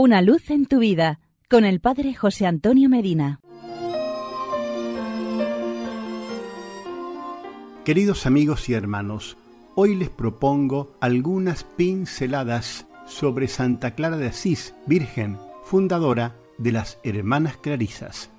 Una 0.00 0.22
luz 0.22 0.48
en 0.50 0.66
tu 0.66 0.78
vida 0.78 1.18
con 1.50 1.64
el 1.64 1.80
Padre 1.80 2.14
José 2.14 2.46
Antonio 2.46 2.88
Medina. 2.88 3.40
Queridos 7.84 8.24
amigos 8.24 8.68
y 8.68 8.74
hermanos, 8.74 9.36
hoy 9.74 9.96
les 9.96 10.08
propongo 10.08 10.92
algunas 11.00 11.64
pinceladas 11.64 12.86
sobre 13.08 13.48
Santa 13.48 13.96
Clara 13.96 14.16
de 14.18 14.28
Asís, 14.28 14.72
Virgen, 14.86 15.36
fundadora 15.64 16.36
de 16.58 16.70
las 16.70 17.00
Hermanas 17.02 17.56
Clarisas. 17.56 18.30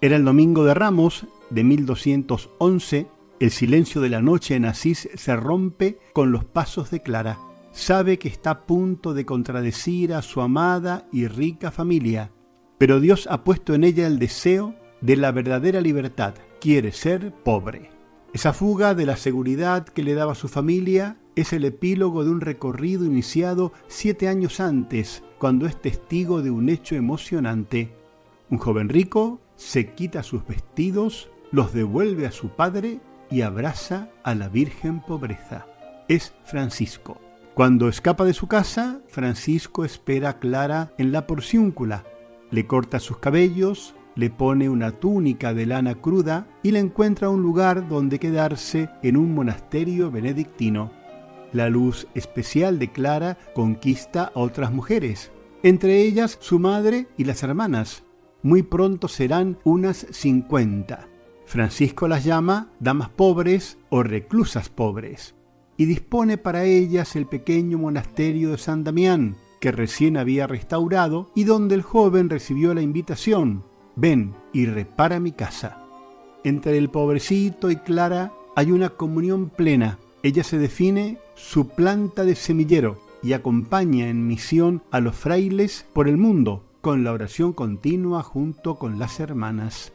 Era 0.00 0.16
el 0.16 0.24
domingo 0.24 0.64
de 0.64 0.74
Ramos 0.74 1.24
de 1.50 1.62
1211, 1.62 3.06
el 3.38 3.50
silencio 3.52 4.00
de 4.00 4.08
la 4.08 4.22
noche 4.22 4.56
en 4.56 4.64
Asís 4.64 5.08
se 5.14 5.36
rompe 5.36 6.00
con 6.12 6.32
los 6.32 6.44
pasos 6.44 6.90
de 6.90 7.00
Clara 7.00 7.38
sabe 7.76 8.18
que 8.18 8.28
está 8.28 8.50
a 8.50 8.66
punto 8.66 9.12
de 9.12 9.26
contradecir 9.26 10.14
a 10.14 10.22
su 10.22 10.40
amada 10.40 11.06
y 11.12 11.28
rica 11.28 11.70
familia, 11.70 12.32
pero 12.78 13.00
Dios 13.00 13.28
ha 13.30 13.44
puesto 13.44 13.74
en 13.74 13.84
ella 13.84 14.06
el 14.06 14.18
deseo 14.18 14.74
de 15.02 15.16
la 15.16 15.30
verdadera 15.30 15.82
libertad. 15.82 16.34
Quiere 16.58 16.90
ser 16.90 17.34
pobre. 17.44 17.90
Esa 18.32 18.54
fuga 18.54 18.94
de 18.94 19.04
la 19.04 19.16
seguridad 19.16 19.86
que 19.86 20.02
le 20.02 20.14
daba 20.14 20.34
su 20.34 20.48
familia 20.48 21.18
es 21.36 21.52
el 21.52 21.66
epílogo 21.66 22.24
de 22.24 22.30
un 22.30 22.40
recorrido 22.40 23.04
iniciado 23.04 23.74
siete 23.88 24.26
años 24.26 24.58
antes, 24.58 25.22
cuando 25.38 25.66
es 25.66 25.80
testigo 25.80 26.40
de 26.40 26.50
un 26.50 26.70
hecho 26.70 26.96
emocionante. 26.96 27.94
Un 28.48 28.56
joven 28.56 28.88
rico 28.88 29.38
se 29.56 29.92
quita 29.92 30.22
sus 30.22 30.46
vestidos, 30.46 31.28
los 31.52 31.74
devuelve 31.74 32.26
a 32.26 32.32
su 32.32 32.48
padre 32.48 33.00
y 33.30 33.42
abraza 33.42 34.08
a 34.24 34.34
la 34.34 34.48
Virgen 34.48 35.02
Pobreza. 35.02 35.66
Es 36.08 36.32
Francisco. 36.44 37.25
Cuando 37.56 37.88
escapa 37.88 38.26
de 38.26 38.34
su 38.34 38.48
casa, 38.48 39.00
Francisco 39.08 39.86
espera 39.86 40.28
a 40.28 40.38
Clara 40.38 40.92
en 40.98 41.10
la 41.10 41.26
porciúncula. 41.26 42.04
Le 42.50 42.66
corta 42.66 43.00
sus 43.00 43.16
cabellos, 43.16 43.94
le 44.14 44.28
pone 44.28 44.68
una 44.68 44.90
túnica 44.90 45.54
de 45.54 45.64
lana 45.64 45.94
cruda 45.94 46.46
y 46.62 46.72
le 46.72 46.80
encuentra 46.80 47.30
un 47.30 47.40
lugar 47.40 47.88
donde 47.88 48.18
quedarse 48.18 48.90
en 49.02 49.16
un 49.16 49.34
monasterio 49.34 50.10
benedictino. 50.10 50.92
La 51.54 51.70
luz 51.70 52.06
especial 52.14 52.78
de 52.78 52.92
Clara 52.92 53.38
conquista 53.54 54.24
a 54.34 54.38
otras 54.38 54.70
mujeres, 54.70 55.32
entre 55.62 56.02
ellas 56.02 56.36
su 56.38 56.58
madre 56.58 57.08
y 57.16 57.24
las 57.24 57.42
hermanas. 57.42 58.04
Muy 58.42 58.64
pronto 58.64 59.08
serán 59.08 59.56
unas 59.64 60.06
cincuenta. 60.10 61.08
Francisco 61.46 62.06
las 62.06 62.22
llama 62.22 62.70
damas 62.80 63.08
pobres 63.08 63.78
o 63.88 64.02
reclusas 64.02 64.68
pobres 64.68 65.35
y 65.76 65.84
dispone 65.84 66.38
para 66.38 66.64
ellas 66.64 67.16
el 67.16 67.26
pequeño 67.26 67.78
monasterio 67.78 68.50
de 68.50 68.58
San 68.58 68.84
Damián, 68.84 69.36
que 69.60 69.72
recién 69.72 70.16
había 70.16 70.46
restaurado 70.46 71.30
y 71.34 71.44
donde 71.44 71.74
el 71.74 71.82
joven 71.82 72.30
recibió 72.30 72.74
la 72.74 72.82
invitación, 72.82 73.64
ven 73.94 74.34
y 74.52 74.66
repara 74.66 75.20
mi 75.20 75.32
casa. 75.32 75.78
Entre 76.44 76.78
el 76.78 76.90
pobrecito 76.90 77.70
y 77.70 77.76
Clara 77.76 78.32
hay 78.54 78.70
una 78.72 78.90
comunión 78.90 79.50
plena. 79.50 79.98
Ella 80.22 80.44
se 80.44 80.58
define 80.58 81.18
su 81.34 81.68
planta 81.68 82.24
de 82.24 82.34
semillero 82.34 82.98
y 83.22 83.32
acompaña 83.32 84.08
en 84.08 84.26
misión 84.26 84.82
a 84.90 85.00
los 85.00 85.16
frailes 85.16 85.86
por 85.92 86.08
el 86.08 86.16
mundo 86.16 86.62
con 86.80 87.02
la 87.02 87.12
oración 87.12 87.52
continua 87.52 88.22
junto 88.22 88.76
con 88.76 89.00
las 89.00 89.18
hermanas. 89.18 89.92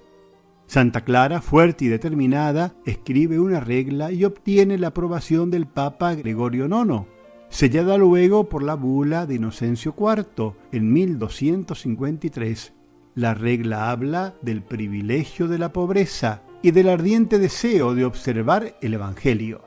Santa 0.71 1.01
Clara, 1.01 1.41
fuerte 1.41 1.83
y 1.83 1.87
determinada, 1.89 2.73
escribe 2.85 3.41
una 3.41 3.59
regla 3.59 4.13
y 4.13 4.23
obtiene 4.23 4.77
la 4.77 4.87
aprobación 4.87 5.51
del 5.51 5.65
Papa 5.65 6.15
Gregorio 6.15 6.67
IX, 6.67 7.07
sellada 7.49 7.97
luego 7.97 8.47
por 8.47 8.63
la 8.63 8.75
bula 8.75 9.25
de 9.25 9.35
Inocencio 9.35 9.93
IV 9.99 10.53
en 10.71 10.93
1253. 10.93 12.71
La 13.15 13.33
regla 13.33 13.91
habla 13.91 14.33
del 14.41 14.61
privilegio 14.61 15.49
de 15.49 15.57
la 15.57 15.73
pobreza 15.73 16.41
y 16.61 16.71
del 16.71 16.87
ardiente 16.87 17.37
deseo 17.37 17.93
de 17.93 18.05
observar 18.05 18.77
el 18.79 18.93
Evangelio. 18.93 19.63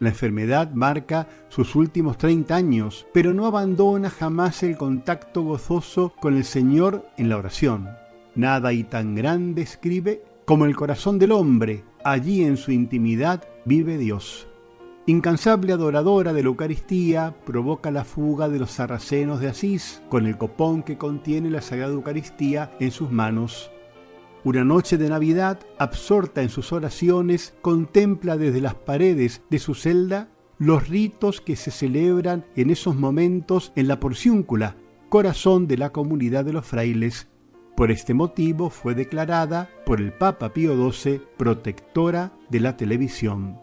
La 0.00 0.10
enfermedad 0.10 0.70
marca 0.72 1.28
sus 1.48 1.74
últimos 1.74 2.18
30 2.18 2.54
años, 2.54 3.06
pero 3.14 3.32
no 3.32 3.46
abandona 3.46 4.10
jamás 4.10 4.62
el 4.62 4.76
contacto 4.76 5.44
gozoso 5.44 6.12
con 6.20 6.36
el 6.36 6.44
Señor 6.44 7.06
en 7.16 7.30
la 7.30 7.38
oración. 7.38 7.88
Nada 8.36 8.74
y 8.74 8.84
tan 8.84 9.14
grande, 9.14 9.62
escribe, 9.62 10.22
como 10.44 10.66
el 10.66 10.76
corazón 10.76 11.18
del 11.18 11.32
hombre, 11.32 11.84
allí 12.04 12.44
en 12.44 12.58
su 12.58 12.70
intimidad 12.70 13.48
vive 13.64 13.96
Dios. 13.96 14.46
Incansable 15.06 15.72
adoradora 15.72 16.34
de 16.34 16.42
la 16.42 16.48
Eucaristía, 16.48 17.34
provoca 17.46 17.90
la 17.90 18.04
fuga 18.04 18.50
de 18.50 18.58
los 18.58 18.72
sarracenos 18.72 19.40
de 19.40 19.48
Asís 19.48 20.02
con 20.10 20.26
el 20.26 20.36
copón 20.36 20.82
que 20.82 20.98
contiene 20.98 21.48
la 21.48 21.62
Sagrada 21.62 21.94
Eucaristía 21.94 22.72
en 22.78 22.90
sus 22.90 23.10
manos. 23.10 23.70
Una 24.44 24.64
noche 24.64 24.98
de 24.98 25.08
Navidad, 25.08 25.58
absorta 25.78 26.42
en 26.42 26.50
sus 26.50 26.72
oraciones, 26.72 27.54
contempla 27.62 28.36
desde 28.36 28.60
las 28.60 28.74
paredes 28.74 29.42
de 29.48 29.58
su 29.58 29.74
celda 29.74 30.28
los 30.58 30.88
ritos 30.88 31.40
que 31.40 31.56
se 31.56 31.70
celebran 31.70 32.44
en 32.54 32.70
esos 32.70 32.96
momentos 32.96 33.72
en 33.76 33.88
la 33.88 33.98
porciúncula, 33.98 34.76
corazón 35.08 35.66
de 35.66 35.78
la 35.78 35.90
comunidad 35.90 36.44
de 36.44 36.52
los 36.52 36.66
frailes, 36.66 37.28
por 37.76 37.90
este 37.90 38.14
motivo 38.14 38.70
fue 38.70 38.94
declarada 38.94 39.68
por 39.84 40.00
el 40.00 40.12
Papa 40.12 40.52
Pío 40.52 40.90
XII 40.90 41.20
protectora 41.36 42.32
de 42.48 42.60
la 42.60 42.76
televisión. 42.76 43.60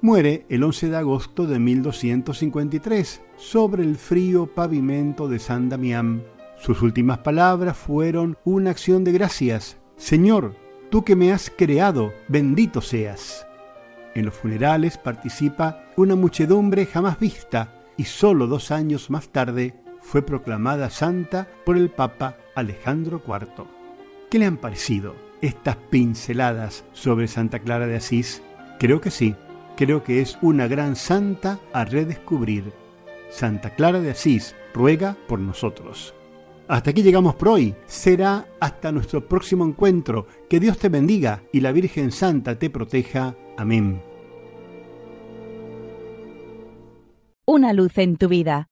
Muere 0.00 0.46
el 0.48 0.62
11 0.62 0.90
de 0.90 0.96
agosto 0.96 1.46
de 1.46 1.58
1253 1.58 3.20
sobre 3.36 3.82
el 3.82 3.96
frío 3.96 4.46
pavimento 4.46 5.28
de 5.28 5.40
San 5.40 5.68
Damián. 5.68 6.24
Sus 6.56 6.82
últimas 6.82 7.18
palabras 7.18 7.76
fueron 7.76 8.38
una 8.44 8.70
acción 8.70 9.02
de 9.02 9.12
gracias. 9.12 9.76
Señor, 9.96 10.54
tú 10.90 11.04
que 11.04 11.16
me 11.16 11.32
has 11.32 11.50
creado, 11.50 12.12
bendito 12.28 12.80
seas. 12.80 13.46
En 14.14 14.24
los 14.24 14.34
funerales 14.34 14.98
participa 14.98 15.84
una 15.96 16.14
muchedumbre 16.14 16.86
jamás 16.86 17.18
vista 17.18 17.82
y 17.96 18.04
solo 18.04 18.46
dos 18.46 18.70
años 18.70 19.10
más 19.10 19.30
tarde 19.30 19.81
fue 20.02 20.22
proclamada 20.22 20.90
santa 20.90 21.48
por 21.64 21.76
el 21.76 21.88
Papa 21.88 22.36
Alejandro 22.54 23.22
IV. 23.26 23.64
¿Qué 24.30 24.38
le 24.38 24.46
han 24.46 24.58
parecido 24.58 25.14
estas 25.40 25.76
pinceladas 25.76 26.84
sobre 26.92 27.28
Santa 27.28 27.60
Clara 27.60 27.86
de 27.86 27.96
Asís? 27.96 28.42
Creo 28.78 29.00
que 29.00 29.10
sí, 29.10 29.34
creo 29.76 30.02
que 30.02 30.20
es 30.20 30.38
una 30.42 30.66
gran 30.66 30.96
santa 30.96 31.60
a 31.72 31.84
redescubrir. 31.84 32.72
Santa 33.30 33.70
Clara 33.70 34.00
de 34.00 34.10
Asís 34.10 34.54
ruega 34.74 35.16
por 35.28 35.38
nosotros. 35.38 36.14
Hasta 36.68 36.90
aquí 36.90 37.02
llegamos 37.02 37.34
por 37.34 37.48
hoy. 37.48 37.74
Será 37.86 38.46
hasta 38.60 38.92
nuestro 38.92 39.26
próximo 39.28 39.64
encuentro. 39.64 40.26
Que 40.48 40.60
Dios 40.60 40.78
te 40.78 40.88
bendiga 40.88 41.42
y 41.52 41.60
la 41.60 41.72
Virgen 41.72 42.12
Santa 42.12 42.58
te 42.58 42.70
proteja. 42.70 43.34
Amén. 43.56 44.02
Una 47.44 47.72
luz 47.72 47.98
en 47.98 48.16
tu 48.16 48.28
vida 48.28 48.71